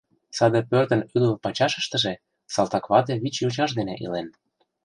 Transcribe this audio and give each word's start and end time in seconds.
Саде 0.37 0.61
пӧртын 0.69 1.01
ӱлыл 1.15 1.35
пачашыштыже 1.43 2.13
салтаквате 2.53 3.13
вич 3.21 3.35
йочаж 3.43 3.71
дене 3.79 3.95
илен. 4.03 4.27